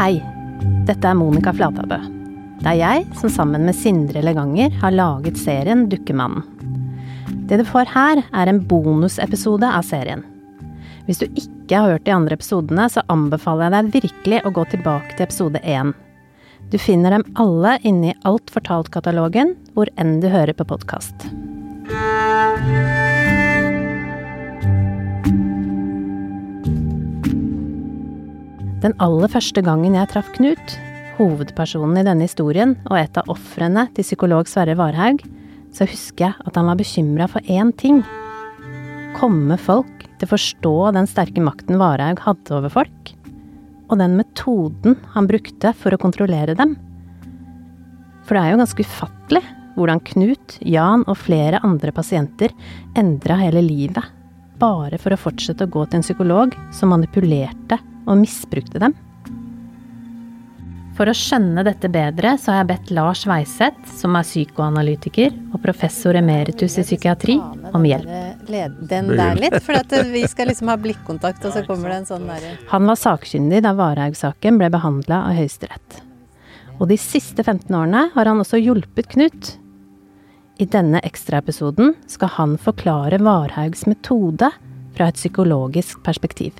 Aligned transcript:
Hei, 0.00 0.14
dette 0.88 1.04
er 1.04 1.12
Monica 1.12 1.52
Flatabø. 1.52 1.98
Det 2.62 2.70
er 2.70 2.78
jeg 2.78 3.02
som 3.20 3.28
sammen 3.28 3.66
med 3.68 3.76
Sindre 3.76 4.22
Leganger 4.24 4.72
har 4.80 4.94
laget 4.94 5.36
serien 5.36 5.82
Dukkemannen. 5.92 6.40
Det 7.50 7.58
du 7.60 7.66
får 7.68 7.92
her, 7.92 8.22
er 8.32 8.48
en 8.48 8.62
bonusepisode 8.64 9.68
av 9.68 9.84
serien. 9.84 10.22
Hvis 11.04 11.20
du 11.20 11.26
ikke 11.28 11.82
har 11.82 11.92
hørt 11.92 12.06
de 12.08 12.14
andre 12.16 12.38
episodene, 12.40 12.88
så 12.88 13.04
anbefaler 13.12 13.68
jeg 13.68 13.76
deg 13.76 13.92
virkelig 13.98 14.40
å 14.40 14.54
gå 14.56 14.64
tilbake 14.72 15.18
til 15.18 15.26
episode 15.28 15.60
én. 15.68 15.92
Du 16.72 16.80
finner 16.80 17.18
dem 17.18 17.28
alle 17.36 17.76
inne 17.84 18.14
i 18.14 18.18
Alt 18.24 18.48
fortalt-katalogen, 18.56 19.52
hvor 19.76 19.92
enn 20.00 20.16
du 20.24 20.30
hører 20.32 20.56
på 20.56 20.64
podkast. 20.72 21.28
Den 28.80 28.94
aller 28.96 29.28
første 29.28 29.60
gangen 29.60 29.92
jeg 29.92 30.08
traff 30.08 30.30
Knut, 30.38 30.74
hovedpersonen 31.18 31.98
i 32.00 32.04
denne 32.06 32.24
historien 32.24 32.78
og 32.88 32.96
et 32.96 33.18
av 33.20 33.28
ofrene 33.28 33.84
til 33.92 34.06
psykolog 34.06 34.48
Sverre 34.48 34.76
Varhaug, 34.78 35.20
så 35.76 35.84
husker 35.84 36.30
jeg 36.30 36.48
at 36.48 36.56
han 36.56 36.70
var 36.70 36.78
bekymra 36.80 37.26
for 37.28 37.44
én 37.44 37.74
ting. 37.76 38.00
Komme 39.18 39.58
folk 39.60 40.06
til 40.16 40.24
å 40.24 40.30
forstå 40.32 40.72
den 40.96 41.08
sterke 41.10 41.44
makten 41.44 41.76
Varhaug 41.80 42.22
hadde 42.24 42.56
over 42.56 42.72
folk, 42.72 43.12
og 43.90 44.00
den 44.00 44.16
metoden 44.16 44.96
han 45.12 45.28
brukte 45.28 45.74
for 45.76 45.92
å 45.92 46.00
kontrollere 46.00 46.56
dem. 46.56 46.72
For 48.24 48.36
det 48.36 48.46
er 48.46 48.54
jo 48.54 48.62
ganske 48.62 48.88
ufattelig 48.88 49.44
hvordan 49.76 50.00
Knut, 50.08 50.56
Jan 50.64 51.04
og 51.04 51.20
flere 51.20 51.60
andre 51.66 51.92
pasienter 51.92 52.56
endra 52.96 53.36
hele 53.42 53.60
livet, 53.66 54.08
bare 54.56 54.96
for 55.00 55.12
å 55.12 55.20
fortsette 55.20 55.68
å 55.68 55.72
gå 55.72 55.84
til 55.84 56.00
en 56.00 56.08
psykolog 56.08 56.56
som 56.72 56.94
manipulerte 56.96 57.76
og 58.10 58.20
misbrukte 58.24 58.82
dem. 58.82 58.96
For 61.00 61.08
å 61.08 61.14
skjønne 61.16 61.62
dette 61.64 61.88
bedre, 61.88 62.34
så 62.36 62.52
har 62.52 62.58
jeg 62.58 62.68
bedt 62.74 62.90
Lars 62.92 63.22
Weiseth, 63.24 63.86
som 63.96 64.18
er 64.18 64.26
psykoanalytiker 64.26 65.32
og 65.54 65.62
professor 65.62 66.18
emeritus 66.18 66.76
i 66.76 66.84
psykiatri, 66.84 67.38
om 67.72 67.86
hjelp. 67.88 68.10
Den 68.90 69.08
der 69.14 69.40
litt, 69.40 69.56
for 69.64 69.78
at 69.80 69.94
vi 70.10 70.26
skal 70.28 70.50
liksom 70.50 70.68
ha 70.68 70.76
blikkontakt, 70.76 71.46
og 71.48 71.54
så 71.56 71.62
kommer 71.64 71.88
det 71.88 72.02
en 72.02 72.10
sånn 72.10 72.28
derre 72.28 72.52
Han 72.74 72.90
var 72.90 73.00
sakkyndig 73.00 73.62
da 73.64 73.72
Varhaug-saken 73.78 74.60
ble 74.60 74.68
behandla 74.74 75.22
av 75.30 75.38
Høyesterett. 75.40 76.02
Og 76.80 76.90
de 76.92 77.00
siste 77.00 77.46
15 77.46 77.72
årene 77.76 78.06
har 78.12 78.28
han 78.28 78.44
også 78.44 78.60
hjulpet 78.60 79.08
Knut. 79.14 79.54
I 80.60 80.66
denne 80.68 81.00
ekstraepisoden 81.06 81.94
skal 82.12 82.34
han 82.36 82.58
forklare 82.60 83.22
Varhaugs 83.24 83.86
metode 83.88 84.52
fra 84.96 85.08
et 85.08 85.16
psykologisk 85.16 86.02
perspektiv. 86.04 86.52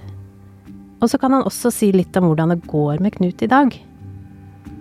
Og 1.00 1.08
så 1.08 1.18
kan 1.20 1.32
han 1.32 1.46
også 1.48 1.72
si 1.72 1.90
litt 1.96 2.16
om 2.20 2.28
hvordan 2.28 2.52
det 2.52 2.66
går 2.68 3.00
med 3.00 3.16
Knut 3.16 3.40
i 3.42 3.48
dag. 3.50 3.72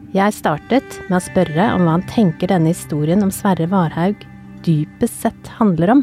Jeg 0.09 0.35
startet 0.35 0.97
med 1.07 1.19
å 1.19 1.23
spørre 1.23 1.67
om 1.75 1.85
hva 1.85 1.95
han 1.95 2.07
tenker 2.09 2.51
denne 2.51 2.73
historien 2.73 3.23
om 3.23 3.31
Sverre 3.33 3.69
Varhaug 3.71 4.25
dypest 4.65 5.21
sett 5.23 5.51
handler 5.59 5.93
om. 5.93 6.01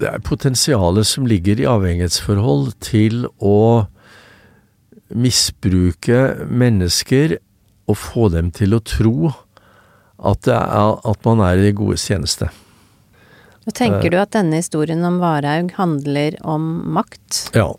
Det 0.00 0.08
er 0.08 0.24
potensialet 0.24 1.06
som 1.06 1.26
ligger 1.28 1.60
i 1.60 1.68
avhengighetsforhold 1.68 2.72
til 2.82 3.26
å 3.38 3.86
misbruke 5.14 6.46
mennesker 6.48 7.36
og 7.90 8.00
få 8.00 8.30
dem 8.32 8.48
til 8.56 8.74
å 8.74 8.82
tro 8.82 9.30
at, 10.24 10.48
er, 10.48 10.96
at 11.04 11.26
man 11.28 11.44
er 11.44 11.60
i 11.60 11.68
det 11.68 11.76
gode 11.78 12.00
tjeneste. 12.00 12.48
Og 13.64 13.76
tenker 13.76 14.10
du 14.12 14.18
at 14.20 14.32
denne 14.34 14.58
historien 14.60 15.04
om 15.06 15.20
Varhaug 15.22 15.74
handler 15.76 16.38
om 16.46 16.72
makt? 16.96 17.50
Ja 17.56 17.74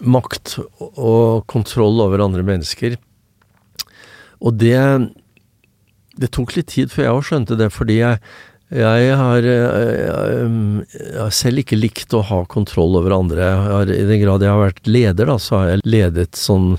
makt 0.00 0.58
og 0.78 1.46
kontroll 1.50 2.00
over 2.04 2.24
andre 2.24 2.44
mennesker. 2.46 2.98
Og 4.40 4.58
det 4.60 5.12
Det 6.16 6.30
tok 6.32 6.54
litt 6.56 6.70
tid 6.72 6.88
før 6.88 7.04
jeg 7.04 7.12
òg 7.12 7.24
skjønte 7.28 7.56
det, 7.60 7.66
fordi 7.68 7.98
jeg, 7.98 8.20
jeg 8.72 9.16
har, 9.20 9.44
jeg 9.44 11.18
har 11.20 11.34
selv 11.36 11.60
ikke 11.60 11.76
likt 11.76 12.14
å 12.16 12.22
ha 12.24 12.38
kontroll 12.48 12.96
over 12.96 13.12
andre. 13.12 13.44
Har, 13.44 13.92
I 13.92 14.06
den 14.08 14.22
grad 14.22 14.40
jeg 14.40 14.48
har 14.48 14.62
vært 14.62 14.88
leder, 14.88 15.28
da, 15.28 15.36
så 15.36 15.58
har 15.58 15.68
jeg 15.74 15.84
ledet 15.84 16.40
sånn 16.40 16.78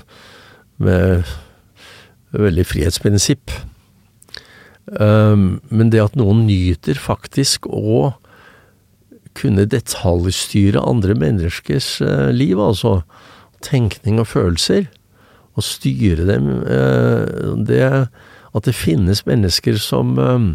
med 0.82 1.22
veldig 2.34 2.66
frihetsprinsipp. 2.66 3.54
Um, 4.98 5.60
men 5.70 5.94
det 5.94 6.02
at 6.02 6.18
noen 6.18 6.42
nyter 6.48 6.98
faktisk 6.98 7.70
å 7.70 8.18
kunne 9.38 9.66
detaljstyre 9.70 10.82
andre 10.82 11.14
menneskers 11.18 11.98
eh, 12.04 12.30
liv, 12.34 12.58
altså 12.60 13.00
tenkning 13.64 14.20
og 14.22 14.28
følelser, 14.30 14.88
og 15.58 15.66
styre 15.66 16.26
dem 16.28 16.50
eh, 16.62 17.54
det, 17.66 18.08
At 18.54 18.64
det 18.64 18.74
finnes 18.74 19.26
mennesker 19.26 19.76
som 19.78 20.18
eh, 20.18 20.48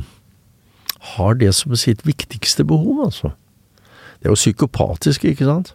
har 1.15 1.33
det 1.35 1.53
som 1.55 1.75
sitt 1.75 2.05
viktigste 2.07 2.63
behov, 2.63 3.05
altså. 3.05 3.33
Det 4.19 4.29
er 4.29 4.31
jo 4.31 4.39
psykopatisk, 4.39 5.25
ikke 5.25 5.45
sant? 5.45 5.73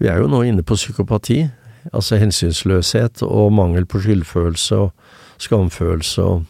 Vi 0.00 0.08
er 0.08 0.18
jo 0.18 0.30
nå 0.30 0.40
inne 0.48 0.64
på 0.64 0.74
psykopati, 0.74 1.44
altså 1.92 2.16
hensynsløshet 2.16 3.22
og 3.22 3.52
mangel 3.52 3.84
på 3.86 4.00
skyldfølelse 4.00 4.78
og 4.86 4.90
skamfølelse 5.42 6.22
og 6.22 6.46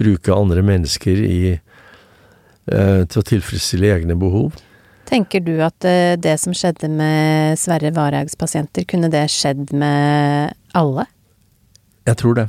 bruke 0.00 0.34
andre 0.34 0.62
mennesker 0.64 1.22
i 1.22 1.40
til 2.70 3.22
å 3.22 3.26
tilfredsstille 3.26 3.90
egne 3.96 4.14
behov. 4.18 4.54
Tenker 5.10 5.42
du 5.42 5.56
at 5.64 5.82
eh, 5.88 6.14
det 6.20 6.36
som 6.38 6.54
skjedde 6.54 6.86
med 6.92 7.58
Sverre 7.58 7.90
Varhaugs 7.96 8.36
pasienter, 8.38 8.84
kunne 8.86 9.10
det 9.10 9.24
skjedd 9.32 9.72
med 9.74 10.54
alle? 10.78 11.08
Jeg 12.06 12.18
tror 12.20 12.36
det. 12.38 12.46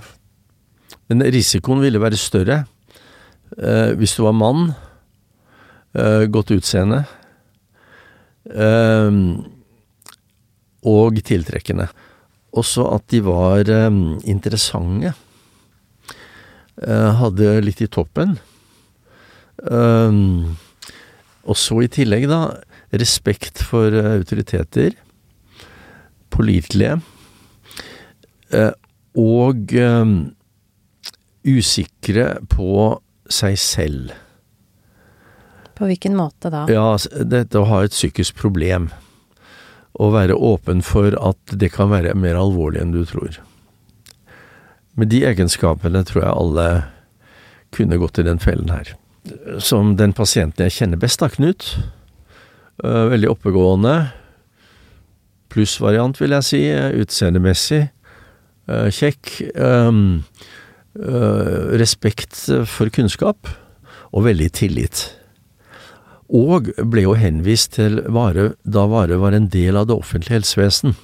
Men 1.09 1.25
risikoen 1.33 1.81
ville 1.81 2.01
være 2.01 2.19
større 2.21 2.59
eh, 3.57 3.97
hvis 3.97 4.13
du 4.13 4.21
var 4.27 4.37
mann, 4.37 4.69
eh, 5.97 6.27
godt 6.29 6.53
utseende 6.53 7.01
eh, 8.45 9.17
og 10.93 11.19
tiltrekkende. 11.25 11.89
Også 12.61 12.85
at 12.93 13.09
de 13.09 13.23
var 13.25 13.65
eh, 13.65 13.89
interessante. 14.29 15.15
hadde 16.81 17.49
litt 17.61 17.81
i 17.81 17.89
toppen. 17.91 18.37
Um, 19.61 20.57
og 21.45 21.57
så 21.57 21.81
i 21.85 21.89
tillegg, 21.91 22.27
da, 22.31 22.41
respekt 22.97 23.61
for 23.65 23.93
uh, 23.93 24.15
autoriteter. 24.17 24.95
Pålitelige. 26.33 26.97
Uh, 28.53 28.73
og 29.19 29.73
um, 29.75 30.15
usikre 31.45 32.33
på 32.51 32.73
seg 33.31 33.59
selv. 33.59 34.15
På 35.77 35.87
hvilken 35.89 36.17
måte 36.17 36.51
da? 36.53 36.65
Ja, 36.69 36.97
dette 37.25 37.61
å 37.61 37.67
ha 37.69 37.83
et 37.85 37.95
psykisk 37.95 38.37
problem. 38.37 38.89
Å 39.97 40.11
være 40.13 40.37
åpen 40.37 40.83
for 40.85 41.15
at 41.19 41.55
det 41.57 41.71
kan 41.75 41.91
være 41.91 42.15
mer 42.17 42.37
alvorlig 42.39 42.83
enn 42.83 42.93
du 42.95 43.03
tror. 43.07 43.39
Med 44.99 45.11
de 45.11 45.23
egenskapene 45.27 46.03
tror 46.07 46.23
jeg 46.23 46.37
alle 46.37 46.67
kunne 47.75 47.99
gått 47.99 48.19
i 48.19 48.27
den 48.27 48.41
fellen 48.43 48.71
her 48.71 48.95
som 49.61 49.95
den 49.99 50.15
pasienten 50.17 50.65
jeg 50.65 50.77
kjenner 50.79 51.01
best, 51.01 51.21
da, 51.21 51.29
Knut. 51.31 51.67
Uh, 52.81 53.07
veldig 53.11 53.29
oppegående. 53.29 53.95
Plussvariant, 55.51 56.17
vil 56.21 56.35
jeg 56.37 56.47
si. 56.47 56.61
Utseendemessig. 57.03 57.83
Uh, 58.69 58.89
kjekk. 58.93 59.33
Um, 59.55 60.23
uh, 60.97 61.71
respekt 61.81 62.47
for 62.69 62.93
kunnskap. 62.93 63.51
Og 64.11 64.25
veldig 64.27 64.49
tillit. 64.57 65.05
Og 66.31 66.71
ble 66.87 67.05
jo 67.05 67.17
henvist 67.19 67.75
til 67.75 67.99
Vare 68.11 68.53
da 68.63 68.85
Vare 68.87 69.19
var 69.19 69.35
en 69.35 69.49
del 69.51 69.77
av 69.77 69.89
det 69.89 69.97
offentlige 69.99 70.39
helsevesen. 70.39 70.95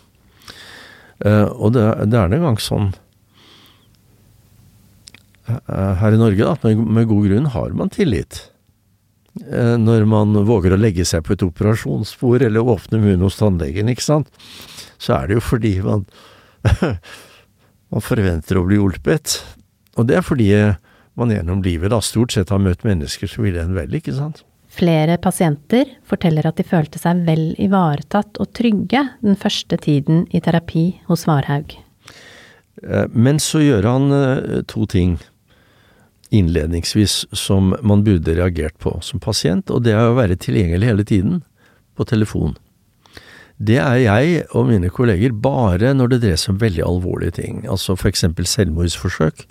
og 1.25 1.74
det, 1.74 1.84
er 1.84 2.31
en 2.31 2.44
gang 2.46 2.60
sånn 2.62 2.92
Eh, 2.92 3.06
her 5.48 6.14
i 6.14 6.20
Norge, 6.20 6.44
da, 6.44 6.56
med, 6.68 6.86
med 7.00 7.10
god 7.10 7.28
grunn, 7.30 7.52
har 7.54 7.76
man 7.80 7.92
tillit. 7.94 8.42
Eh, 9.46 9.76
når 9.78 10.06
man 10.10 10.34
våger 10.48 10.74
å 10.74 10.80
legge 10.80 11.06
seg 11.06 11.26
på 11.26 11.36
et 11.36 11.46
operasjonsbord 11.46 12.46
eller 12.48 12.74
åpne 12.74 13.00
munnen 13.02 13.26
hos 13.26 13.38
tannlegen, 13.40 13.92
ikke 13.92 14.06
sant, 14.06 14.32
så 14.98 15.20
er 15.20 15.30
det 15.30 15.38
jo 15.38 15.46
fordi 15.46 15.78
man 15.86 16.06
man 17.94 18.04
forventer 18.04 18.60
å 18.60 18.66
bli 18.68 18.80
hjulpet. 18.80 19.40
Og 19.98 20.10
det 20.10 20.20
er 20.20 20.26
fordi 20.26 20.50
man 21.18 21.34
gjennom 21.34 21.64
livet 21.66 21.94
da 21.94 22.02
stort 22.04 22.34
sett 22.36 22.52
har 22.54 22.62
møtt 22.62 22.86
mennesker 22.86 23.30
som 23.30 23.46
ville 23.46 23.62
en 23.62 23.78
vel, 23.78 23.94
ikke 23.98 24.16
sant. 24.18 24.44
Flere 24.78 25.16
pasienter 25.22 25.90
forteller 26.06 26.46
at 26.46 26.60
de 26.60 26.66
følte 26.68 27.00
seg 27.02 27.24
vel 27.26 27.50
ivaretatt 27.62 28.38
og 28.42 28.52
trygge 28.58 29.08
den 29.24 29.38
første 29.40 29.80
tiden 29.82 30.26
i 30.36 30.42
terapi 30.44 30.90
hos 31.08 31.26
Varhaug. 31.30 31.78
Eh, 32.84 33.08
men 33.14 33.42
så 33.42 33.64
gjør 33.64 33.90
han 33.94 34.22
to 34.70 34.86
ting 34.90 35.18
innledningsvis 36.29 37.25
som 37.31 37.75
man 37.81 38.03
burde 38.03 38.35
reagert 38.35 38.77
på 38.83 38.97
som 39.01 39.21
pasient, 39.24 39.71
og 39.71 39.83
det 39.85 39.94
er 39.95 40.09
å 40.09 40.18
være 40.18 40.39
tilgjengelig 40.39 40.89
hele 40.89 41.06
tiden 41.07 41.44
på 41.97 42.07
telefon. 42.07 42.57
Det 43.57 43.79
er 43.81 43.97
jeg 44.03 44.44
og 44.53 44.68
mine 44.69 44.89
kolleger 44.94 45.33
bare 45.33 45.94
når 45.97 46.12
det 46.12 46.19
dreier 46.24 46.41
seg 46.41 46.53
om 46.53 46.62
veldig 46.62 46.83
alvorlige 46.85 47.38
ting. 47.39 47.63
Altså 47.65 47.95
for 47.97 48.12
eksempel 48.12 48.45
selvmordsforsøk. 48.45 49.47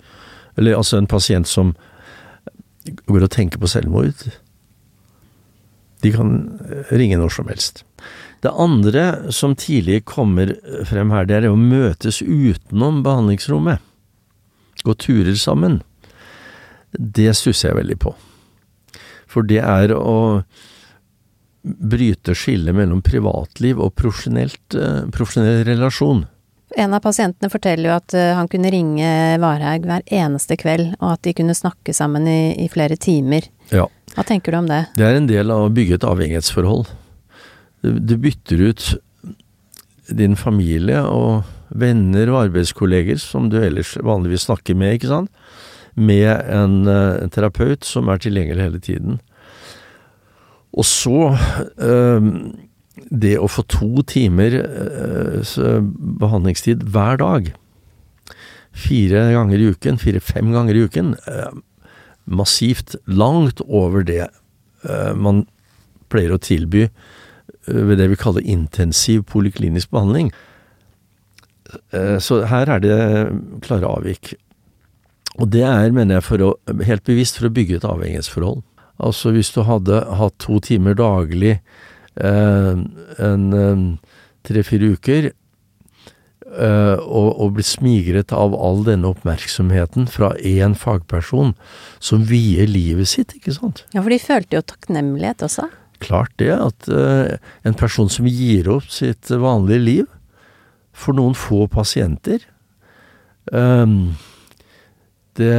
Eller 0.57 0.77
altså 0.77 0.97
en 0.97 1.09
pasient 1.11 1.47
som 1.47 1.73
går 3.09 3.25
og 3.27 3.33
tenker 3.35 3.59
på 3.59 3.67
selvmord. 3.67 4.29
De 6.05 6.13
kan 6.13 6.31
ringe 6.93 7.19
når 7.19 7.35
som 7.35 7.51
helst. 7.51 7.83
Det 8.45 8.53
andre 8.53 9.31
som 9.33 9.57
tidlig 9.57 10.05
kommer 10.07 10.53
frem 10.87 11.11
her, 11.11 11.27
det 11.27 11.41
er 11.41 11.49
å 11.51 11.59
møtes 11.59 12.21
utenom 12.21 13.01
behandlingsrommet. 13.03 13.81
Gå 14.85 14.93
turer 15.03 15.35
sammen. 15.35 15.81
Det 16.97 17.29
stusser 17.37 17.71
jeg 17.71 17.79
veldig 17.79 17.99
på. 18.01 18.15
For 19.29 19.45
det 19.47 19.61
er 19.61 19.93
å 19.93 20.43
bryte 21.67 22.35
skillet 22.37 22.75
mellom 22.75 23.01
privatliv 23.03 23.79
og 23.81 23.91
eh, 23.91 25.03
profesjonell 25.11 25.63
relasjon. 25.67 26.25
En 26.77 26.93
av 26.93 27.01
pasientene 27.03 27.49
forteller 27.51 27.89
jo 27.89 27.95
at 27.95 28.15
eh, 28.15 28.33
han 28.37 28.47
kunne 28.51 28.71
ringe 28.71 29.09
Varhaug 29.43 29.87
hver 29.87 30.05
eneste 30.07 30.57
kveld, 30.59 30.95
og 30.99 31.15
at 31.15 31.23
de 31.27 31.35
kunne 31.37 31.55
snakke 31.57 31.95
sammen 31.95 32.27
i, 32.27 32.55
i, 32.63 32.69
flere 32.71 32.95
timer. 32.95 33.49
Ja. 33.71 33.87
Hva 34.15 34.25
tenker 34.27 34.53
du 34.53 34.61
om 34.61 34.69
det? 34.69 34.85
Det 34.95 35.05
er 35.07 35.19
en 35.19 35.29
del 35.29 35.51
av 35.53 35.67
å 35.67 35.73
bygge 35.73 35.99
et 35.99 36.07
avhengighetsforhold. 36.07 36.87
Du, 37.83 37.91
du 37.99 38.15
bytter 38.19 38.63
ut 38.69 38.87
din 40.07 40.37
familie 40.39 41.01
og 41.03 41.47
venner 41.67 42.31
og 42.31 42.45
arbeidskolleger, 42.45 43.19
som 43.19 43.49
du 43.51 43.59
ellers 43.59 43.97
vanligvis 43.99 44.47
snakker 44.47 44.77
med, 44.79 44.97
ikke 44.97 45.11
sant, 45.11 45.31
med 45.97 46.29
en, 46.53 46.85
eh, 46.87 47.23
en 47.23 47.33
terapeut 47.33 47.85
som 47.85 48.07
er 48.07 48.21
tilgjengelig 48.21 48.63
hele 48.63 48.79
tiden. 48.79 49.19
Og 50.77 50.85
så 50.85 51.33
øh, 51.81 52.27
det 53.09 53.37
å 53.39 53.49
få 53.49 53.63
to 53.71 54.03
timer 54.05 54.59
øh, 54.61 55.81
behandlingstid 56.21 56.85
hver 56.85 57.17
dag, 57.21 57.53
fire 58.77 59.23
ganger 59.33 59.57
i 59.57 59.71
uken, 59.73 59.97
fire-fem 59.97 60.51
ganger 60.53 60.77
i 60.77 60.83
uken, 60.85 61.15
øh, 61.25 61.61
massivt 62.25 62.97
langt 63.07 63.63
over 63.65 64.03
det 64.05 64.27
man 65.17 65.41
pleier 66.11 66.35
å 66.35 66.39
tilby 66.39 66.83
ved 67.65 67.97
det 67.99 68.05
vi 68.11 68.17
kaller 68.19 68.45
intensiv 68.45 69.23
poliklinisk 69.27 69.89
behandling. 69.91 70.29
Så 72.23 72.37
her 72.47 72.69
er 72.71 72.83
det 72.83 72.99
klare 73.65 73.89
avvik. 73.89 74.35
Og 75.37 75.49
det 75.53 75.63
er, 75.67 75.93
mener 75.93 76.17
jeg, 76.17 76.25
for 76.25 76.43
å, 76.43 76.51
helt 76.87 77.05
bevisst 77.07 77.37
for 77.39 77.49
å 77.49 77.53
bygge 77.53 77.79
et 77.79 77.87
avhengighetsforhold. 77.87 78.63
Altså 78.97 79.33
hvis 79.35 79.51
du 79.53 79.61
hadde 79.67 80.01
hatt 80.17 80.37
to 80.41 80.57
timer 80.65 80.97
daglig 80.97 81.59
eh, 82.17 82.79
en 83.27 83.43
eh, 83.53 83.83
tre-fire 84.47 84.93
uker, 84.97 85.29
eh, 85.29 86.97
og, 86.97 87.27
og 87.37 87.57
blitt 87.57 87.69
smigret 87.69 88.33
av 88.33 88.55
all 88.57 88.81
denne 88.87 89.11
oppmerksomheten 89.13 90.09
fra 90.09 90.31
én 90.41 90.73
fagperson 90.77 91.53
som 91.99 92.25
vier 92.25 92.69
livet 92.69 93.11
sitt, 93.13 93.35
ikke 93.37 93.53
sant? 93.59 93.83
Ja, 93.93 94.01
for 94.01 94.13
de 94.13 94.21
følte 94.23 94.57
jo 94.57 94.65
takknemlighet 94.73 95.45
også? 95.45 95.67
Klart 96.01 96.33
det, 96.41 96.53
at 96.53 96.89
eh, 96.89 97.37
en 97.65 97.77
person 97.77 98.09
som 98.09 98.29
gir 98.29 98.69
opp 98.73 98.89
sitt 98.93 99.29
vanlige 99.29 99.85
liv 99.85 100.07
for 100.97 101.13
noen 101.17 101.37
få 101.37 101.67
pasienter 101.69 102.41
eh, 103.53 103.85
det, 105.37 105.55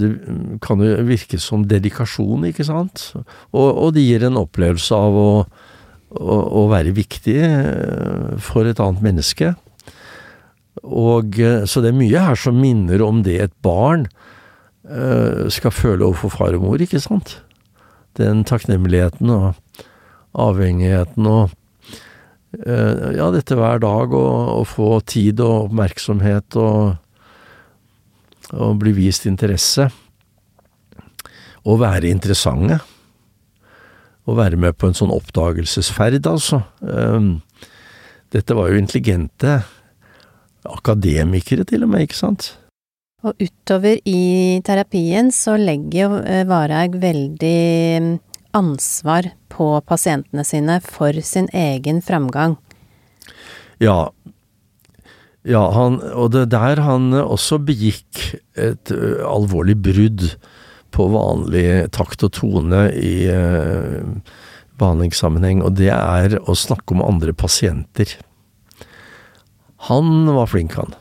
det, 0.00 0.10
kan 0.64 0.80
jo 0.82 0.94
virke 1.08 1.40
som 1.40 1.66
dedikasjon, 1.68 2.46
ikke 2.48 2.66
sant? 2.66 3.10
Og, 3.52 3.68
og 3.68 3.92
det 3.96 4.06
gir 4.06 4.24
en 4.26 4.40
opplevelse 4.40 4.96
av 4.96 5.18
å, 5.18 5.30
å, 6.16 6.38
å, 6.62 6.64
være 6.70 6.94
viktig 6.96 7.36
eh, 7.44 8.30
for 8.40 8.68
et 8.68 8.80
annet 8.80 9.04
menneske. 9.04 9.52
Og 10.80 11.36
eh, 11.40 11.66
Så 11.68 11.84
det 11.84 11.92
er 11.92 12.00
mye 12.00 12.24
her 12.30 12.40
som 12.40 12.56
minner 12.60 13.04
om 13.04 13.20
det 13.26 13.36
et 13.44 13.56
barn 13.64 14.06
uh, 14.88 15.46
skal 15.52 15.74
føle 15.74 16.06
overfor 16.06 16.32
far 16.32 16.56
og 16.56 16.64
mor, 16.64 16.80
ikke 16.80 17.02
sant? 17.02 17.36
Den 18.18 18.44
takknemligheten 18.48 19.32
og 19.32 19.80
avhengigheten 20.38 21.30
og 21.30 21.56
Ja, 22.50 23.28
dette 23.30 23.54
hver 23.54 23.78
dag, 23.78 24.10
å 24.10 24.64
få 24.66 24.96
tid 25.06 25.38
og 25.38 25.68
oppmerksomhet 25.68 26.56
og 26.58 26.96
og 28.52 28.78
bli 28.82 28.94
vist 28.96 29.26
interesse. 29.30 29.88
Og 31.68 31.80
være 31.82 32.10
interessante. 32.10 32.80
Å 34.24 34.36
være 34.36 34.58
med 34.60 34.76
på 34.78 34.88
en 34.88 34.96
sånn 34.96 35.12
oppdagelsesferd, 35.14 36.26
altså. 36.28 36.62
Ehm, 36.84 37.40
dette 38.32 38.56
var 38.56 38.70
jo 38.70 38.80
intelligente 38.80 39.60
akademikere, 40.68 41.64
til 41.64 41.84
og 41.84 41.92
med, 41.92 42.06
ikke 42.06 42.20
sant? 42.20 42.52
Og 43.26 43.36
utover 43.36 43.98
i 44.08 44.60
terapien 44.64 45.28
så 45.34 45.56
legger 45.60 45.98
jo 45.98 46.20
eh, 46.24 46.46
Varhaug 46.48 46.96
veldig 47.02 47.56
mm, 48.00 48.12
ansvar 48.56 49.28
på 49.52 49.68
pasientene 49.84 50.44
sine 50.46 50.78
for 50.84 51.16
sin 51.24 51.50
egen 51.52 52.00
framgang. 52.04 52.56
Ja, 53.80 54.10
ja, 55.48 55.62
han, 55.72 56.00
og 56.12 56.32
det 56.34 56.50
der 56.52 56.82
han 56.84 57.14
også 57.16 57.60
begikk 57.64 58.34
et 58.60 58.92
uh, 58.92 59.22
alvorlig 59.24 59.78
brudd 59.80 60.26
på 60.92 61.06
vanlig 61.12 61.64
takt 61.96 62.24
og 62.26 62.34
tone 62.36 62.88
i 62.92 63.14
uh, 63.32 64.04
behandlingssammenheng, 64.80 65.62
og 65.64 65.78
det 65.80 65.92
er 65.94 66.36
å 66.44 66.56
snakke 66.56 66.96
om 66.96 67.04
andre 67.04 67.32
pasienter. 67.36 68.18
Han 69.88 70.28
var 70.28 70.50
flink, 70.52 70.76
han. 70.76 70.92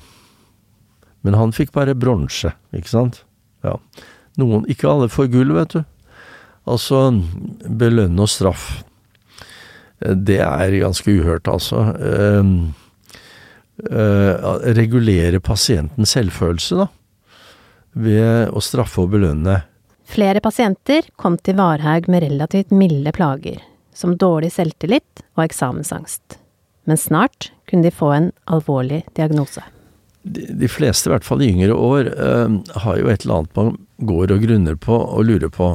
Men 1.28 1.36
han 1.36 1.56
fikk 1.56 1.74
bare 1.76 1.98
bronse, 2.00 2.54
ikke 2.76 2.92
sant? 2.92 3.24
Ja. 3.66 3.76
Noen, 4.40 4.64
ikke 4.72 4.88
alle 4.88 5.10
får 5.12 5.34
gull, 5.34 5.52
vet 5.58 5.76
du. 5.76 5.82
Altså, 6.70 7.10
belønne 7.68 8.24
og 8.24 8.32
straff. 8.32 8.70
Det 10.00 10.40
er 10.46 10.80
ganske 10.80 11.12
uhørt, 11.12 11.50
altså. 11.52 11.90
Uh, 12.00 12.72
uh, 13.88 14.60
regulere 14.78 15.40
pasientens 15.44 16.16
selvfølelse, 16.16 16.84
da. 16.84 16.88
Ved 18.00 18.54
å 18.54 18.62
straffe 18.62 19.02
og 19.02 19.16
belønne. 19.16 19.62
Flere 20.10 20.42
pasienter 20.42 21.08
kom 21.22 21.38
til 21.42 21.58
Varhaug 21.60 22.08
med 22.10 22.24
relativt 22.26 22.74
milde 22.74 23.14
plager, 23.14 23.60
som 23.94 24.18
dårlig 24.18 24.52
selvtillit 24.56 25.24
og 25.38 25.44
eksamensangst. 25.46 26.40
Men 26.90 26.98
snart 26.98 27.52
kunne 27.70 27.86
de 27.86 27.94
få 27.94 28.14
en 28.16 28.32
alvorlig 28.50 29.04
diagnose. 29.18 29.62
De, 30.24 30.48
de 30.50 30.70
fleste, 30.70 31.10
i 31.10 31.14
hvert 31.14 31.26
fall 31.26 31.44
i 31.46 31.50
yngre 31.52 31.76
år, 31.78 32.10
uh, 32.18 32.60
har 32.86 33.02
jo 33.02 33.10
et 33.10 33.26
eller 33.26 33.42
annet 33.42 33.60
man 33.60 33.76
går 34.10 34.34
og 34.34 34.46
grunner 34.46 34.80
på 34.80 34.98
og 34.98 35.28
lurer 35.28 35.54
på. 35.54 35.74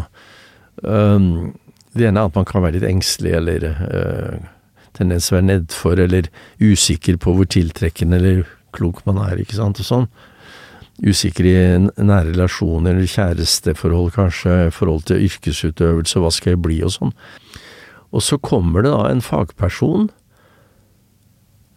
Um, 0.83 1.55
det 1.95 2.09
ene 2.09 2.23
er 2.23 2.31
at 2.31 2.37
man 2.39 2.47
kan 2.49 2.65
være 2.65 2.79
litt 2.79 2.89
engstelig 2.89 3.37
eller 3.39 3.69
uh, 3.71 4.51
tendens 4.97 5.29
til 5.29 5.35
å 5.35 5.39
være 5.41 5.51
nedfor 5.51 6.01
eller 6.05 6.31
usikker 6.63 7.19
på 7.23 7.35
hvor 7.37 7.49
tiltrekkende 7.51 8.21
eller 8.21 8.45
klok 8.75 9.03
man 9.09 9.21
er, 9.23 9.41
ikke 9.43 9.59
sant, 9.59 9.81
og 9.83 9.89
sånn. 9.89 10.09
Usikker 11.03 11.47
i 11.51 11.55
nære 11.83 12.33
relasjoner 12.33 12.95
eller 12.95 13.11
kjæresteforhold, 13.11 14.13
kanskje, 14.15 14.59
forhold 14.75 15.07
til 15.11 15.25
yrkesutøvelse, 15.27 16.23
hva 16.23 16.31
skal 16.35 16.55
jeg 16.55 16.63
bli, 16.67 16.81
og 16.87 16.95
sånn. 16.95 17.15
Og 18.15 18.23
så 18.23 18.39
kommer 18.39 18.85
det 18.85 18.93
da 18.95 19.09
en 19.11 19.23
fagperson 19.25 20.07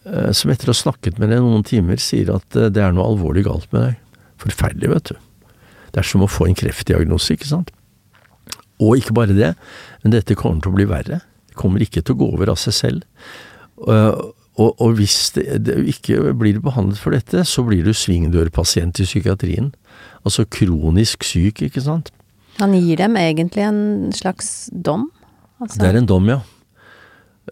eh, 0.05 0.33
som 0.38 0.53
etter 0.53 0.69
å 0.69 0.75
ha 0.75 0.81
snakket 0.83 1.17
med 1.21 1.33
deg 1.33 1.41
noen 1.41 1.65
timer, 1.65 2.01
sier 2.01 2.29
at 2.36 2.57
eh, 2.57 2.69
det 2.74 2.83
er 2.83 2.93
noe 2.93 3.07
alvorlig 3.09 3.47
galt 3.47 3.71
med 3.74 3.88
deg. 3.88 4.03
Forferdelig, 4.43 4.91
vet 4.93 5.13
du. 5.13 5.50
Det 5.93 6.03
er 6.03 6.09
som 6.12 6.21
å 6.21 6.29
få 6.29 6.45
en 6.45 6.57
kreftdiagnose, 6.57 7.33
ikke 7.33 7.50
sant. 7.50 7.74
Og 8.77 9.00
ikke 9.00 9.15
bare 9.17 9.33
det, 9.33 9.55
men 10.03 10.13
dette 10.13 10.38
kommer 10.38 10.62
til 10.62 10.75
å 10.75 10.77
bli 10.77 10.86
verre 10.89 11.24
kommer 11.57 11.83
ikke 11.83 12.03
til 12.03 12.15
å 12.15 12.21
gå 12.21 12.31
over 12.37 12.53
av 12.53 12.59
seg 12.61 12.75
selv. 12.75 13.05
Og, 13.77 14.33
og, 14.57 14.69
og 14.81 14.97
hvis 14.97 15.17
det, 15.35 15.45
det, 15.67 15.77
ikke 15.93 16.33
blir 16.37 16.59
behandlet 16.63 17.01
for 17.01 17.13
dette, 17.13 17.43
så 17.45 17.65
blir 17.65 17.85
du 17.85 17.93
svingdørpasient 17.93 19.01
i 19.03 19.07
psykiatrien. 19.07 19.71
Altså 20.25 20.47
kronisk 20.49 21.25
syk, 21.27 21.61
ikke 21.67 21.83
sant. 21.85 22.11
Han 22.57 22.73
gir 22.73 22.97
dem 22.97 23.17
egentlig 23.21 23.67
en 23.67 23.81
slags 24.17 24.69
dom? 24.73 25.11
Altså. 25.61 25.81
Det 25.81 25.91
er 25.91 25.99
en 25.99 26.09
dom, 26.09 26.29
ja. 26.31 26.39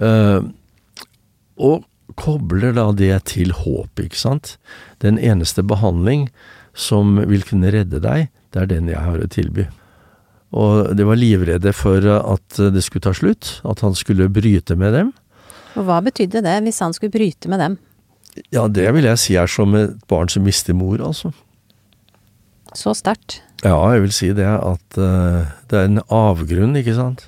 Uh, 0.02 0.42
og 1.62 1.86
kobler 2.20 2.74
da 2.76 2.90
det 2.96 3.14
til 3.32 3.54
håp, 3.56 4.02
ikke 4.02 4.20
sant. 4.20 4.56
Den 5.04 5.20
eneste 5.22 5.64
behandling 5.66 6.30
som 6.76 7.20
vil 7.30 7.46
kunne 7.48 7.72
redde 7.74 8.02
deg, 8.04 8.30
det 8.54 8.64
er 8.64 8.72
den 8.72 8.90
jeg 8.92 9.02
har 9.02 9.22
å 9.22 9.30
tilby. 9.32 9.68
Og 10.56 10.96
de 10.96 11.04
var 11.08 11.20
livredde 11.20 11.74
for 11.76 12.06
at 12.16 12.60
det 12.72 12.84
skulle 12.86 13.04
ta 13.04 13.12
slutt, 13.16 13.58
at 13.68 13.82
han 13.84 13.96
skulle 13.98 14.30
bryte 14.32 14.78
med 14.80 14.96
dem. 14.96 15.12
Og 15.76 15.84
hva 15.90 16.00
betydde 16.04 16.44
det, 16.46 16.56
hvis 16.64 16.80
han 16.80 16.96
skulle 16.96 17.12
bryte 17.12 17.52
med 17.52 17.60
dem? 17.60 17.76
Ja, 18.52 18.68
det 18.68 18.88
vil 18.96 19.08
jeg 19.08 19.20
si 19.20 19.36
er 19.40 19.52
som 19.52 19.76
et 19.76 19.96
barn 20.12 20.32
som 20.32 20.46
mister 20.48 20.76
mor, 20.76 21.00
altså. 21.04 21.32
Så 22.76 22.92
sterkt. 22.98 23.40
Ja, 23.64 23.78
jeg 23.96 24.04
vil 24.04 24.14
si 24.16 24.32
det. 24.36 24.48
At 24.48 25.00
uh, 25.00 25.48
det 25.72 25.80
er 25.80 25.90
en 25.90 26.04
avgrunn, 26.12 26.76
ikke 26.80 26.98
sant. 26.98 27.28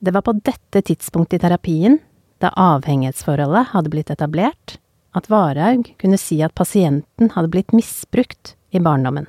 Det 0.00 0.12
var 0.16 0.24
på 0.24 0.36
dette 0.36 0.84
tidspunktet 0.84 1.40
i 1.40 1.44
terapien 1.44 1.98
da 2.40 2.52
avhengighetsforholdet 2.56 3.72
hadde 3.74 3.92
blitt 3.92 4.12
etablert, 4.12 4.78
at 5.16 5.28
Varhaug 5.28 5.90
kunne 6.00 6.20
si 6.20 6.38
at 6.44 6.56
pasienten 6.56 7.32
hadde 7.34 7.50
blitt 7.52 7.74
misbrukt 7.76 8.54
i 8.72 8.80
barndommen. 8.80 9.26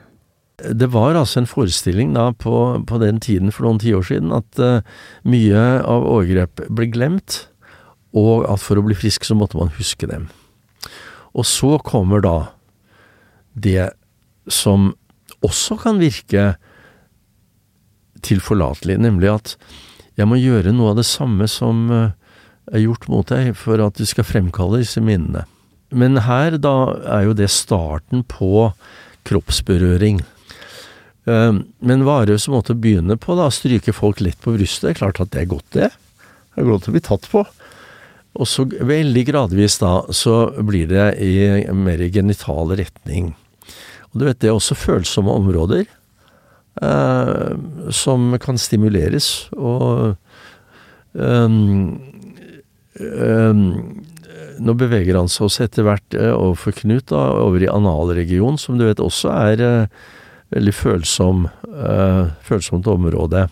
Det 0.61 0.89
var 0.93 1.17
altså 1.17 1.41
en 1.41 1.49
forestilling 1.49 2.13
da 2.15 2.29
på, 2.37 2.53
på 2.87 2.99
den 3.01 3.19
tiden 3.23 3.53
for 3.53 3.67
noen 3.67 3.81
tiår 3.81 4.05
siden 4.07 4.33
at 4.35 4.61
uh, 4.61 4.85
mye 5.27 5.61
av 5.81 6.05
overgrep 6.05 6.65
ble 6.69 6.89
glemt, 6.93 7.45
og 8.17 8.45
at 8.51 8.61
for 8.63 8.79
å 8.79 8.85
bli 8.85 8.97
frisk 8.97 9.25
så 9.27 9.37
måtte 9.37 9.59
man 9.59 9.73
huske 9.77 10.09
dem. 10.09 10.27
Og 11.31 11.47
så 11.47 11.77
kommer 11.85 12.23
da 12.23 12.37
det 13.53 13.91
som 14.51 14.91
også 15.41 15.77
kan 15.81 16.01
virke 16.01 16.55
tilforlatelig, 18.21 18.99
nemlig 19.01 19.31
at 19.31 19.55
jeg 20.19 20.27
må 20.29 20.37
gjøre 20.37 20.73
noe 20.75 20.91
av 20.91 20.99
det 20.99 21.07
samme 21.07 21.47
som 21.49 21.87
uh, 21.89 22.11
er 22.71 22.83
gjort 22.85 23.07
mot 23.11 23.27
deg 23.31 23.55
for 23.57 23.81
at 23.83 23.97
du 23.97 24.05
skal 24.07 24.27
fremkalle 24.27 24.83
disse 24.83 25.01
minnene. 25.03 25.45
Men 25.91 26.21
her 26.23 26.55
da 26.61 26.93
er 27.17 27.25
jo 27.27 27.35
det 27.35 27.49
starten 27.51 28.23
på 28.27 28.69
kroppsberøring. 29.27 30.21
Ehm, 31.29 31.63
men 31.79 32.05
Varhaus 32.07 32.47
måtte 32.49 32.75
begynne 32.77 33.17
på 33.21 33.35
da, 33.37 33.49
stryke 33.53 33.93
folk 33.93 34.21
lett 34.23 34.39
på 34.41 34.55
brystet, 34.55 34.87
det 34.87 34.93
er 34.95 35.01
klart 35.03 35.21
at 35.21 35.33
det 35.33 35.43
er 35.43 35.51
godt, 35.51 35.67
det. 35.75 35.91
Det 36.51 36.63
er 36.63 36.69
godt 36.69 36.89
å 36.89 36.95
bli 36.95 37.03
tatt 37.05 37.27
på. 37.31 37.45
Og 38.39 38.47
så 38.47 38.65
veldig 38.65 39.23
gradvis 39.27 39.77
da, 39.81 39.93
så 40.15 40.45
blir 40.63 40.87
det 40.91 41.07
i 41.21 41.33
mer 41.75 42.01
genital 42.13 42.71
retning. 42.79 43.33
Og 44.11 44.21
du 44.21 44.27
vet, 44.27 44.39
det 44.39 44.49
er 44.49 44.55
også 44.55 44.77
følsomme 44.79 45.33
områder 45.35 45.83
eh, 46.81 47.51
som 47.95 48.31
kan 48.43 48.59
stimuleres, 48.59 49.49
og 49.55 50.15
um, 51.11 51.99
um, 52.99 53.61
nå 54.61 54.75
beveger 54.79 55.17
han 55.19 55.31
seg 55.31 55.47
også 55.47 55.65
etter 55.67 55.87
hvert 55.87 56.17
eh, 56.17 56.31
overfor 56.31 56.75
Knut 56.81 57.09
da, 57.11 57.21
over 57.43 57.63
i 57.63 57.71
analregion, 57.71 58.59
som 58.59 58.79
du 58.79 58.85
vet 58.87 59.03
også 59.03 59.31
er 59.33 59.63
eh, 59.65 60.09
veldig 60.51 60.73
følsom, 60.75 61.47
uh, 61.71 62.31
følsomt 62.45 62.89
område. 62.91 63.47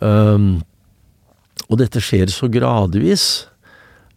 Um, 0.00 0.60
og 1.68 1.80
dette 1.82 2.02
skjer 2.02 2.32
så 2.32 2.50
gradvis. 2.50 3.46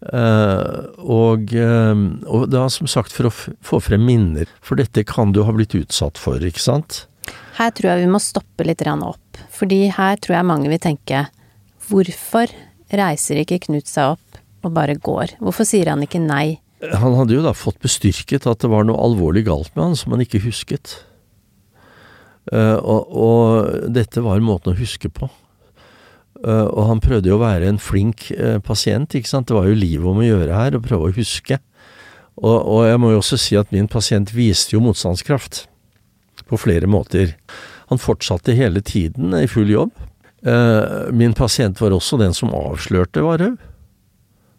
Uh, 0.03 0.89
og, 0.99 1.53
uh, 1.55 1.95
og 2.27 2.49
da 2.51 2.65
som 2.73 2.89
sagt 2.91 3.15
for 3.15 3.29
å 3.29 3.33
få 3.33 3.79
frem 3.83 4.03
minner, 4.03 4.49
for 4.65 4.79
dette 4.79 5.05
kan 5.07 5.31
du 5.35 5.43
ha 5.47 5.55
blitt 5.55 5.77
utsatt 5.79 6.19
for, 6.19 6.43
ikke 6.43 6.63
sant? 6.63 7.05
Her 7.55 7.71
tror 7.71 7.93
jeg 7.93 8.03
vi 8.03 8.11
må 8.11 8.19
stoppe 8.19 8.65
litt 8.65 8.81
opp, 8.83 9.39
fordi 9.53 9.85
her 9.93 10.17
tror 10.19 10.39
jeg 10.39 10.49
mange 10.49 10.71
vil 10.71 10.81
tenke 10.81 11.27
hvorfor 11.87 12.51
reiser 12.93 13.41
ikke 13.43 13.61
Knut 13.67 13.87
seg 13.89 14.15
opp 14.15 14.41
og 14.63 14.73
bare 14.75 14.97
går? 14.97 15.37
Hvorfor 15.43 15.67
sier 15.67 15.91
han 15.91 16.03
ikke 16.03 16.21
nei? 16.23 16.59
Han 16.83 17.15
hadde 17.15 17.37
jo 17.37 17.43
da 17.45 17.53
fått 17.55 17.79
bestyrket 17.83 18.47
at 18.49 18.63
det 18.63 18.71
var 18.71 18.87
noe 18.87 18.99
alvorlig 18.99 19.45
galt 19.47 19.71
med 19.75 19.85
han 19.85 19.97
som 19.99 20.15
han 20.15 20.23
ikke 20.25 20.41
husket. 20.43 20.97
Uh, 22.51 22.75
og, 22.81 23.13
og, 23.15 23.89
dette 23.95 24.23
var 24.23 24.41
måten 24.43 24.73
å 24.73 24.79
huske 24.79 25.11
på. 25.13 25.29
Uh, 26.43 26.67
og 26.67 26.89
han 26.89 27.03
prøvde 27.03 27.31
jo 27.31 27.37
å 27.37 27.43
være 27.43 27.69
en 27.71 27.79
flink 27.79 28.27
uh, 28.35 28.57
pasient, 28.63 29.15
ikke 29.15 29.29
sant. 29.29 29.47
Det 29.47 29.55
var 29.55 29.69
jo 29.69 29.77
livet 29.77 30.09
om 30.09 30.19
å 30.19 30.27
gjøre 30.27 30.57
her, 30.57 30.75
å 30.75 30.83
prøve 30.83 31.07
å 31.11 31.15
huske. 31.15 31.59
Og, 32.41 32.57
og, 32.57 32.81
jeg 32.89 32.99
må 32.99 33.13
jo 33.13 33.21
også 33.21 33.39
si 33.39 33.55
at 33.59 33.71
min 33.71 33.87
pasient 33.91 34.33
viste 34.35 34.75
jo 34.75 34.83
motstandskraft. 34.83 35.67
På 36.49 36.59
flere 36.59 36.89
måter. 36.89 37.37
Han 37.91 38.01
fortsatte 38.01 38.55
hele 38.57 38.81
tiden 38.83 39.35
i 39.37 39.47
full 39.47 39.69
jobb. 39.69 39.93
min 41.15 41.33
pasient 41.33 41.79
var 41.79 41.93
også 41.95 42.17
den 42.19 42.33
som 42.35 42.51
avslørte 42.51 43.21
Varhaug. 43.23 43.61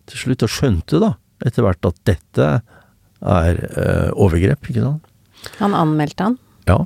Til 0.08 0.20
slutt, 0.20 0.44
og 0.46 0.52
skjønte 0.52 1.00
da, 1.02 1.10
etter 1.44 1.66
hvert 1.66 1.84
at 1.84 1.98
dette 2.08 2.46
er 3.20 3.60
overgrep, 4.14 4.70
ikke 4.70 4.86
sant. 4.86 5.10
Han 5.58 5.76
anmeldte 5.76 6.30
han? 6.30 6.38
Ja. 6.70 6.78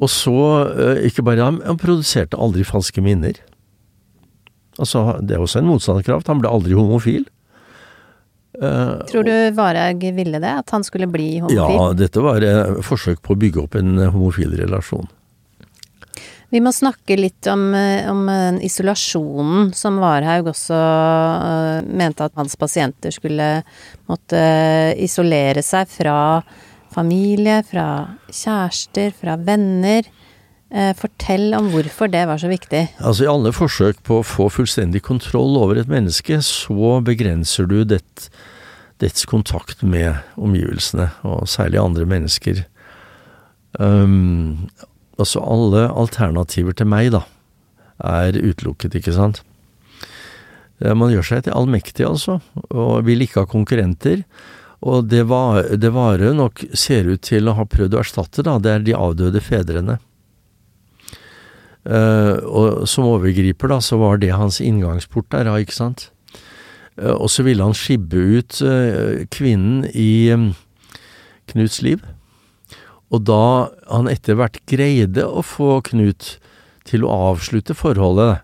Og 0.00 0.10
så, 0.10 0.36
eh, 0.72 1.06
ikke 1.08 1.24
bare 1.26 1.44
ham, 1.44 1.60
han 1.66 1.80
produserte 1.80 2.38
aldri 2.40 2.64
falske 2.64 3.02
minner. 3.04 3.38
Altså, 4.80 5.20
det 5.20 5.36
er 5.36 5.44
også 5.44 5.60
en 5.60 5.68
motstandskraft. 5.68 6.30
Han 6.32 6.40
ble 6.40 6.48
aldri 6.48 6.76
homofil. 6.76 7.26
Uh, 8.52 9.00
Tror 9.08 9.24
du 9.24 9.32
Varhaug 9.56 10.02
ville 10.12 10.38
det? 10.40 10.52
At 10.60 10.70
han 10.74 10.84
skulle 10.84 11.08
bli 11.08 11.38
homofil? 11.40 11.56
Ja, 11.56 11.92
dette 11.96 12.20
var 12.24 12.44
et 12.44 12.80
forsøk 12.84 13.22
på 13.24 13.32
å 13.32 13.40
bygge 13.40 13.62
opp 13.64 13.76
en 13.80 13.96
homofil 14.12 14.52
relasjon. 14.60 15.08
Vi 16.52 16.60
må 16.60 16.68
snakke 16.72 17.16
litt 17.16 17.48
om, 17.48 17.70
om 18.12 18.26
isolasjonen 18.60 19.70
som 19.76 19.96
Varhaug 20.02 20.50
også 20.52 20.80
mente 21.88 22.26
at 22.28 22.36
hans 22.36 22.58
pasienter 22.60 23.14
skulle 23.14 23.46
måtte 24.04 24.42
isolere 25.00 25.64
seg 25.64 25.88
fra 25.88 26.18
familie, 26.92 27.60
fra 27.66 27.86
kjærester, 28.30 29.14
fra 29.16 29.36
venner. 29.40 30.08
Eh, 30.72 30.94
fortell 30.96 31.52
om 31.56 31.68
hvorfor 31.72 32.08
det 32.08 32.22
var 32.30 32.40
så 32.40 32.48
viktig. 32.48 32.86
Altså 33.04 33.26
I 33.26 33.32
alle 33.32 33.52
forsøk 33.52 34.00
på 34.08 34.20
å 34.20 34.24
få 34.24 34.48
fullstendig 34.52 35.02
kontroll 35.04 35.58
over 35.60 35.76
et 35.80 35.90
menneske, 35.90 36.38
så 36.40 36.96
begrenser 37.04 37.68
du 37.68 37.82
dett, 37.84 38.30
dets 39.02 39.28
kontakt 39.28 39.84
med 39.84 40.16
omgivelsene, 40.40 41.10
og 41.28 41.44
særlig 41.50 41.82
andre 41.82 42.08
mennesker. 42.08 42.64
Um, 43.76 44.70
altså 45.20 45.44
alle 45.44 45.90
alternativer 45.90 46.76
til 46.76 46.88
meg, 46.88 47.12
da, 47.12 47.26
er 48.00 48.40
utelukket, 48.40 48.96
ikke 48.96 49.12
sant. 49.16 49.42
Man 50.82 51.12
gjør 51.12 51.28
seg 51.28 51.44
til 51.44 51.54
allmektig, 51.54 52.08
altså, 52.08 52.40
og 52.72 53.04
vil 53.06 53.22
ikke 53.22 53.44
ha 53.44 53.50
konkurrenter. 53.50 54.24
Og 54.82 55.06
det, 55.06 55.22
var, 55.30 55.62
det 55.78 55.92
Vare 55.94 56.32
nok 56.34 56.64
ser 56.74 57.06
ut 57.06 57.22
til 57.28 57.46
å 57.46 57.54
ha 57.54 57.66
prøvd 57.68 57.94
å 57.94 58.00
erstatte, 58.02 58.42
da, 58.46 58.56
det 58.58 58.72
er 58.72 58.86
de 58.86 58.96
avdøde 58.98 59.42
fedrene. 59.44 60.00
Uh, 61.82 62.38
og 62.46 62.82
som 62.90 63.08
overgriper, 63.10 63.70
da, 63.70 63.80
så 63.82 63.98
var 63.98 64.20
det 64.22 64.34
hans 64.34 64.60
inngangsport 64.62 65.30
der, 65.34 65.50
ja, 65.50 65.58
ikke 65.58 65.74
sant. 65.74 66.08
Uh, 66.98 67.14
og 67.16 67.30
så 67.30 67.46
ville 67.46 67.62
han 67.62 67.74
skibbe 67.78 68.18
ut 68.38 68.58
uh, 68.62 69.22
kvinnen 69.34 69.88
i 69.90 70.30
um, 70.34 70.52
Knuts 71.50 71.80
liv. 71.82 72.02
Og 73.12 73.26
da 73.28 73.70
han 73.90 74.10
etter 74.10 74.38
hvert 74.38 74.60
greide 74.70 75.26
å 75.26 75.42
få 75.46 75.80
Knut 75.90 76.36
til 76.88 77.06
å 77.06 77.14
avslutte 77.30 77.76
forholdet, 77.78 78.42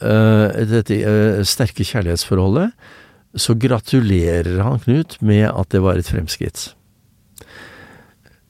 dette 0.00 0.96
sterke 1.44 1.84
kjærlighetsforholdet, 1.84 2.70
så 3.34 3.54
gratulerer 3.54 4.58
han 4.64 4.80
Knut 4.82 5.16
med 5.22 5.46
at 5.50 5.70
det 5.70 5.82
var 5.84 6.00
et 6.00 6.10
fremskritt. 6.10 6.72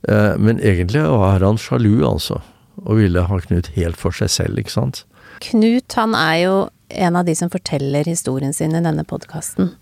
Eh, 0.09 0.37
men 0.41 0.61
egentlig 0.61 1.03
var 1.05 1.45
han 1.45 1.61
sjalu, 1.61 2.01
altså, 2.07 2.41
og 2.81 3.01
ville 3.01 3.27
ha 3.29 3.41
Knut 3.45 3.73
helt 3.77 4.01
for 4.01 4.17
seg 4.17 4.33
selv, 4.33 4.61
ikke 4.61 4.77
sant. 4.79 5.05
Knut, 5.45 5.93
han 5.97 6.17
er 6.17 6.37
jo 6.45 6.55
en 6.91 7.17
av 7.17 7.29
de 7.29 7.37
som 7.37 7.53
forteller 7.53 8.09
historien 8.09 8.55
sin 8.57 8.75
i 8.77 8.83
denne 8.85 9.05
podkasten. 9.09 9.75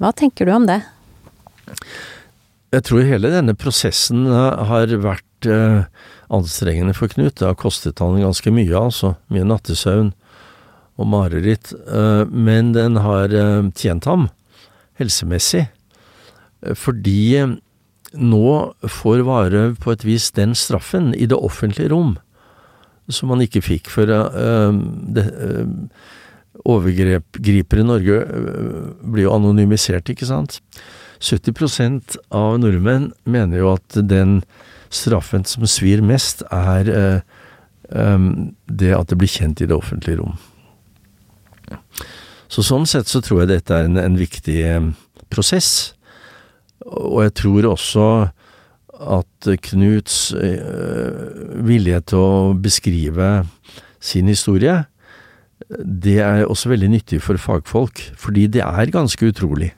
Hva 0.00 0.14
tenker 0.16 0.48
du 0.48 0.54
om 0.56 0.66
det? 0.68 0.80
Jeg 2.70 2.86
tror 2.86 3.04
hele 3.06 3.32
denne 3.32 3.56
prosessen 3.58 4.24
eh, 4.30 4.64
har 4.70 4.96
vært 5.04 5.50
eh, 5.50 5.84
anstrengende 6.32 6.96
for 6.96 7.12
Knut. 7.12 7.36
Det 7.36 7.48
har 7.48 7.58
kostet 7.60 8.00
han 8.00 8.20
ganske 8.22 8.52
mye, 8.54 8.72
altså. 8.78 9.14
Mye 9.28 9.46
nattesøvn 9.48 10.14
og 11.00 11.08
mareritt, 11.08 11.72
eh, 11.72 12.24
men 12.28 12.74
den 12.76 13.00
har 13.00 13.32
eh, 13.32 13.68
tjent 13.76 14.06
ham 14.08 14.28
helsemessig. 15.00 15.66
Eh, 16.60 16.76
fordi 16.76 17.46
nå 18.10 18.46
får 18.90 19.24
Varhaug 19.24 19.78
på 19.80 19.94
et 19.94 20.04
vis 20.04 20.30
den 20.36 20.56
straffen 20.58 21.12
i 21.14 21.28
det 21.30 21.38
offentlige 21.38 21.92
rom 21.92 22.16
som 23.10 23.30
han 23.32 23.42
ikke 23.42 23.62
fikk. 23.62 23.90
For 23.90 24.06
overgripere 26.60 27.82
i 27.82 27.86
Norge 27.86 28.18
blir 29.02 29.24
jo 29.24 29.32
anonymisert, 29.34 30.10
ikke 30.10 30.28
sant. 30.28 30.60
70% 31.22 32.18
av 32.34 32.58
nordmenn 32.62 33.10
mener 33.26 33.62
jo 33.62 33.72
at 33.72 33.98
den 34.10 34.40
straffen 34.94 35.46
som 35.46 35.66
svir 35.70 36.02
mest, 36.06 36.44
er 36.54 37.22
det 37.90 38.92
at 38.94 39.10
det 39.10 39.18
blir 39.18 39.30
kjent 39.30 39.62
i 39.62 39.70
det 39.70 39.78
offentlige 39.78 40.22
rom. 40.22 40.38
Så 42.50 42.64
sånn 42.66 42.86
sett 42.88 43.10
så 43.10 43.22
tror 43.22 43.44
jeg 43.44 43.52
dette 43.52 43.76
er 43.76 43.86
en, 43.86 43.98
en 44.00 44.18
viktig 44.18 44.58
eh, 44.66 44.90
prosess. 45.30 45.94
Og 46.86 47.22
jeg 47.22 47.34
tror 47.38 47.68
også 47.70 48.06
at 49.00 49.50
Knuts 49.70 50.32
øh, 50.36 51.60
vilje 51.64 52.00
til 52.10 52.20
å 52.20 52.54
beskrive 52.60 53.30
sin 54.02 54.28
historie, 54.28 54.82
det 55.70 56.18
er 56.24 56.48
også 56.48 56.72
veldig 56.72 56.88
nyttig 56.90 57.20
for 57.22 57.38
fagfolk, 57.40 58.02
fordi 58.18 58.48
det 58.50 58.64
er 58.64 58.92
ganske 58.92 59.30
utrolig. 59.30 59.70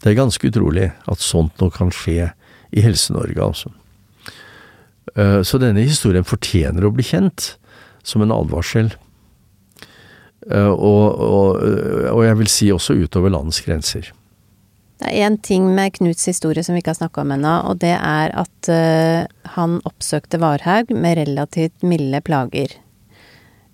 Det 0.00 0.12
er 0.12 0.20
ganske 0.20 0.48
utrolig 0.48 0.88
at 1.10 1.22
sånt 1.22 1.58
noe 1.60 1.74
kan 1.74 1.90
skje 1.92 2.30
i 2.72 2.84
Helse-Norge, 2.84 3.42
altså. 3.42 3.72
Så 5.18 5.58
denne 5.58 5.82
historien 5.82 6.26
fortjener 6.26 6.84
å 6.86 6.92
bli 6.94 7.02
kjent 7.02 7.56
som 8.06 8.22
en 8.22 8.32
advarsel. 8.32 8.92
Og, 10.48 11.18
og, 11.20 11.58
og 12.14 12.22
jeg 12.24 12.38
vil 12.38 12.48
si 12.48 12.70
også 12.72 12.94
utover 12.96 13.34
landets 13.34 13.60
grenser. 13.66 14.06
Det 14.98 15.12
er 15.12 15.28
én 15.28 15.36
ting 15.38 15.66
med 15.76 15.94
Knuts 15.94 16.26
historie 16.26 16.64
som 16.66 16.74
vi 16.74 16.82
ikke 16.82 16.90
har 16.90 16.98
snakka 16.98 17.22
om 17.22 17.32
ennå, 17.36 17.54
og 17.70 17.78
det 17.84 17.94
er 17.94 18.32
at 18.34 18.70
uh, 18.72 19.28
han 19.54 19.76
oppsøkte 19.86 20.40
Varhaug 20.42 20.90
med 20.90 21.20
relativt 21.20 21.86
milde 21.86 22.18
plager. 22.26 22.74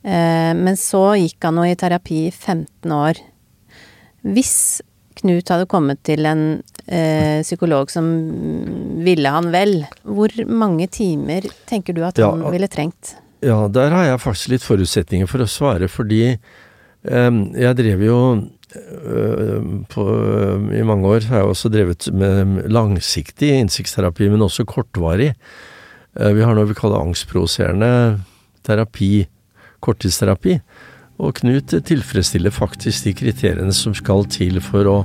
Uh, 0.04 0.52
men 0.58 0.76
så 0.76 1.14
gikk 1.16 1.46
han 1.46 1.56
nå 1.56 1.64
i 1.70 1.78
terapi 1.80 2.26
i 2.26 2.32
15 2.34 2.92
år. 2.92 3.22
Hvis 4.34 4.82
Knut 5.14 5.48
hadde 5.48 5.70
kommet 5.70 6.00
til 6.04 6.26
en 6.28 6.58
uh, 6.58 7.40
psykolog 7.40 7.88
som 7.92 8.04
ville 9.06 9.30
han 9.30 9.48
vel, 9.54 9.78
hvor 10.02 10.34
mange 10.50 10.90
timer 10.92 11.46
tenker 11.70 11.96
du 11.96 12.02
at 12.04 12.20
ja, 12.20 12.34
han 12.34 12.44
ville 12.52 12.68
trengt? 12.68 13.14
Ja, 13.44 13.62
der 13.72 13.94
har 13.94 14.10
jeg 14.10 14.20
faktisk 14.20 14.52
litt 14.52 14.66
forutsetninger 14.66 15.30
for 15.30 15.44
å 15.44 15.48
svare, 15.48 15.88
fordi 15.88 16.34
jeg 17.04 17.76
drev 17.76 18.02
jo 18.06 18.18
Eh, 18.74 19.60
på, 19.88 20.04
I 20.74 20.82
mange 20.86 21.06
år 21.06 21.28
har 21.30 21.42
jeg 21.42 21.52
også 21.52 21.70
drevet 21.70 22.08
med 22.10 22.64
langsiktig 22.72 23.52
innsiktsterapi, 23.60 24.26
men 24.32 24.42
også 24.42 24.66
kortvarig. 24.66 25.34
Eh, 26.18 26.32
vi 26.34 26.42
har 26.42 26.56
noe 26.56 26.66
vi 26.66 26.76
kaller 26.78 27.04
angstprovoserende 27.04 28.20
terapi, 28.66 29.28
korttidsterapi. 29.84 30.58
Og 31.22 31.36
Knut 31.38 31.70
tilfredsstiller 31.86 32.50
faktisk 32.50 33.06
de 33.06 33.14
kriteriene 33.14 33.74
som 33.74 33.94
skal 33.94 34.26
til 34.26 34.58
for 34.64 34.90
å 34.90 34.96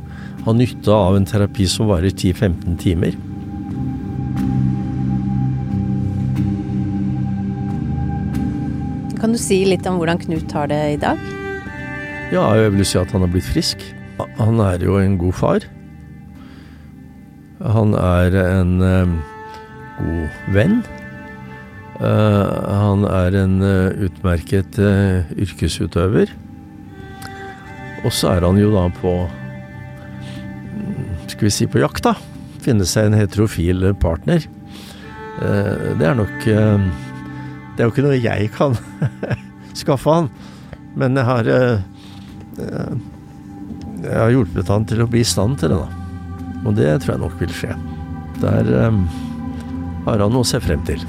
ha 0.47 0.53
nytte 0.55 0.89
av 0.89 1.19
en 1.19 1.27
terapi 1.29 1.67
som 1.69 1.91
varer 1.91 2.09
10-15 2.09 2.79
timer. 2.81 3.13
Kan 9.19 9.35
du 9.35 9.37
si 9.37 9.61
litt 9.67 9.85
om 9.85 9.99
hvordan 9.99 10.23
Knut 10.23 10.57
har 10.57 10.71
det 10.71 10.81
i 10.95 10.97
dag? 11.03 11.21
Ja, 12.29 12.43
jeg 12.53 12.75
vil 12.75 12.85
si 12.85 12.93
at 12.99 13.09
han 13.09 13.23
er 13.25 13.31
blitt 13.33 13.47
frisk. 13.49 13.81
Han 14.37 14.59
er 14.61 14.83
jo 14.85 14.99
en 15.01 15.15
god 15.17 15.33
far. 15.33 15.63
Han 17.59 17.95
er 17.97 18.35
en 18.37 18.75
eh, 18.85 19.15
god 19.97 20.53
venn. 20.53 20.75
Eh, 21.97 22.51
han 22.69 23.07
er 23.09 23.37
en 23.39 23.55
eh, 23.65 24.05
utmerket 24.05 24.77
uh, 24.77 25.25
yrkesutøver. 25.41 26.29
Og 28.05 28.13
så 28.13 28.35
er 28.35 28.45
han 28.45 28.61
jo 28.61 28.69
da 28.77 28.85
på 29.01 29.15
Skal 31.33 31.49
vi 31.49 31.51
si 31.51 31.65
på 31.65 31.81
jakt, 31.81 32.05
da. 32.05 32.13
Finne 32.61 32.85
seg 32.85 33.09
en 33.09 33.17
heterofil 33.17 33.89
partner. 33.99 34.45
det 35.39 36.05
er 36.05 36.15
nok 36.15 36.43
Det 36.43 37.79
er 37.79 37.85
jo 37.85 37.91
ikke 37.93 38.03
noe 38.03 38.17
jeg 38.19 38.49
kan 38.53 38.75
skaffe 39.81 40.13
han. 40.13 40.29
Men 40.99 41.17
jeg 41.17 41.25
har 41.25 41.53
Eh, 41.59 41.98
jeg 43.99 44.15
har 44.15 44.33
hjulpet 44.33 44.71
han 44.71 44.87
til 44.87 45.03
å 45.03 45.09
bli 45.11 45.23
i 45.23 45.27
stand 45.27 45.59
til 45.59 45.73
det, 45.73 45.79
da. 45.79 45.89
Og 46.67 46.75
det 46.75 46.91
tror 47.03 47.15
jeg 47.15 47.23
nok 47.23 47.39
vil 47.39 47.55
skje. 47.55 47.75
Der 48.39 48.69
um, 48.87 49.03
har 50.05 50.23
han 50.23 50.33
noe 50.33 50.45
å 50.45 50.47
se 50.47 50.59
frem 50.63 50.83
til. 50.87 51.03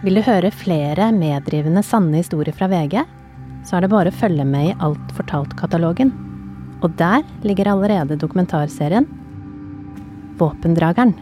Vil 0.00 0.16
du 0.16 0.22
høre 0.24 0.48
flere 0.54 1.10
meddrivende 1.12 1.82
sanne 1.84 2.22
historier 2.22 2.56
fra 2.56 2.70
VG, 2.72 3.02
så 3.68 3.76
er 3.76 3.84
det 3.84 3.90
bare 3.92 4.08
å 4.08 4.16
følge 4.16 4.46
med 4.48 4.70
i 4.70 4.76
Alt 4.80 5.12
fortalt-katalogen. 5.12 6.12
Og 6.80 6.94
der 6.96 7.26
ligger 7.44 7.74
allerede 7.74 8.16
dokumentarserien 8.16 9.04
Våpendrageren. 10.40 11.12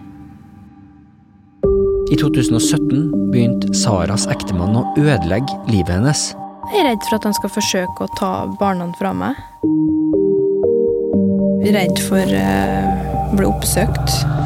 I 2.09 2.17
2017 2.21 3.33
begynte 3.33 3.75
Saras 3.75 4.29
ektemann 4.31 4.79
å 4.79 4.87
ødelegge 4.95 5.59
livet 5.67 5.97
hennes. 5.99 6.29
Jeg 6.71 6.85
er 6.85 6.91
redd 6.93 7.03
for 7.09 7.19
at 7.19 7.27
han 7.27 7.35
skal 7.35 7.51
forsøke 7.51 8.07
å 8.07 8.15
ta 8.15 8.33
barna 8.61 8.87
fra 9.01 9.11
meg. 9.11 9.43
Jeg 11.65 11.73
er 11.73 11.81
redd 11.81 12.03
for 12.07 12.39
uh, 12.39 13.33
å 13.33 13.41
bli 13.41 13.51
oppsøkt. 13.51 14.38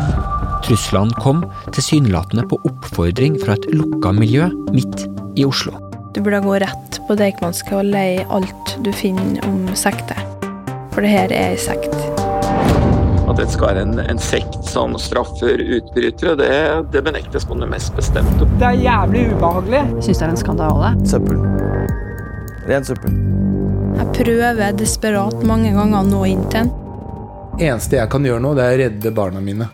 Truslene 0.62 1.14
kom 1.18 1.42
tilsynelatende 1.74 2.44
på 2.48 2.58
oppfordring 2.68 3.38
fra 3.42 3.56
et 3.58 3.66
lukka 3.74 4.12
miljø 4.14 4.46
midt 4.72 5.06
i 5.36 5.46
Oslo. 5.48 5.74
Du 6.14 6.20
burde 6.20 6.42
gå 6.44 6.58
rett 6.62 6.98
på 7.08 7.16
Deichmanske 7.18 7.74
og 7.78 7.88
leie 7.88 8.26
alt 8.30 8.76
du 8.84 8.92
finner 8.94 9.42
om 9.48 9.64
sekter. 9.78 10.18
For 10.92 11.02
det 11.02 11.10
her 11.10 11.34
er 11.34 11.54
ei 11.54 11.58
sekt. 11.60 11.90
At 13.26 13.38
det 13.40 13.48
skal 13.50 13.72
være 13.72 13.84
en, 13.86 13.98
en 14.02 14.20
sekt 14.20 14.60
som 14.68 14.94
straffer 15.00 15.62
utbrytere, 15.78 16.36
det, 16.38 16.52
det 16.92 17.04
benektes 17.06 17.46
på 17.48 17.56
det 17.58 17.70
mest 17.70 17.96
bestemte. 17.96 18.46
Det 18.60 18.68
er 18.68 18.78
jævlig 18.84 19.26
ubehagelig. 19.32 19.82
Syns 20.04 20.20
det 20.20 20.28
er 20.28 20.34
en 20.34 20.42
skandale. 20.44 20.94
Søppel. 21.08 21.42
Ren 22.68 22.86
søppel. 22.86 23.20
Jeg 23.98 24.08
prøver 24.20 24.76
desperat 24.76 25.42
mange 25.48 25.72
ganger 25.74 26.02
å 26.02 26.06
nå 26.06 26.24
inn 26.28 26.44
til 26.52 26.62
den. 26.62 26.74
Eneste 27.58 27.98
jeg 27.98 28.12
kan 28.12 28.24
gjøre 28.24 28.44
nå, 28.44 28.54
det 28.56 28.66
er 28.66 28.76
å 28.76 28.82
redde 28.86 29.16
barna 29.16 29.42
mine. 29.44 29.72